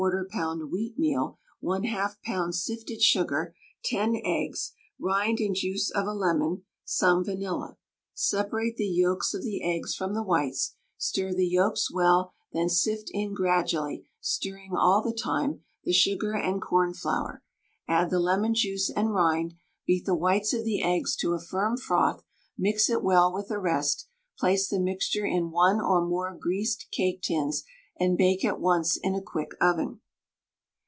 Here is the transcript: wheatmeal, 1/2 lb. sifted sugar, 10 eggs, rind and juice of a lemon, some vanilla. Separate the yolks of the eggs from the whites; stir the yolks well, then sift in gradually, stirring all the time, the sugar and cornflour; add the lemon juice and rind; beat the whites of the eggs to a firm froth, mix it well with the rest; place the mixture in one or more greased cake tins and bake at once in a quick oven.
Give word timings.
wheatmeal, 0.65 1.37
1/2 1.61 2.15
lb. 2.25 2.53
sifted 2.55 2.99
sugar, 3.03 3.53
10 3.83 4.19
eggs, 4.25 4.73
rind 4.97 5.39
and 5.39 5.53
juice 5.53 5.91
of 5.91 6.07
a 6.07 6.11
lemon, 6.13 6.63
some 6.83 7.23
vanilla. 7.23 7.77
Separate 8.15 8.77
the 8.77 8.87
yolks 8.87 9.35
of 9.35 9.43
the 9.43 9.61
eggs 9.63 9.93
from 9.93 10.15
the 10.15 10.23
whites; 10.23 10.73
stir 10.97 11.33
the 11.35 11.47
yolks 11.47 11.91
well, 11.91 12.33
then 12.51 12.67
sift 12.67 13.09
in 13.13 13.35
gradually, 13.35 14.07
stirring 14.19 14.73
all 14.75 15.03
the 15.03 15.13
time, 15.13 15.61
the 15.83 15.93
sugar 15.93 16.33
and 16.33 16.63
cornflour; 16.63 17.43
add 17.87 18.09
the 18.09 18.19
lemon 18.19 18.55
juice 18.55 18.89
and 18.89 19.13
rind; 19.13 19.53
beat 19.85 20.05
the 20.07 20.15
whites 20.15 20.51
of 20.51 20.65
the 20.65 20.81
eggs 20.81 21.15
to 21.15 21.33
a 21.35 21.39
firm 21.39 21.77
froth, 21.77 22.23
mix 22.57 22.89
it 22.89 23.03
well 23.03 23.31
with 23.31 23.49
the 23.49 23.59
rest; 23.59 24.07
place 24.39 24.67
the 24.67 24.79
mixture 24.79 25.27
in 25.27 25.51
one 25.51 25.79
or 25.79 26.03
more 26.03 26.35
greased 26.35 26.87
cake 26.91 27.21
tins 27.21 27.63
and 27.99 28.17
bake 28.17 28.43
at 28.43 28.59
once 28.59 28.97
in 28.97 29.13
a 29.13 29.21
quick 29.21 29.51
oven. 29.61 29.99